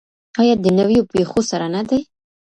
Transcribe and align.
آیا 0.41 0.55
د 0.63 0.65
نویو 0.77 1.03
پیښو 1.11 1.39
سره 1.49 1.67
نه 1.75 1.81
دی؟ 1.89 1.99